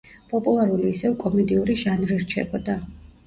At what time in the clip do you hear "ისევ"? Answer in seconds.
0.91-1.13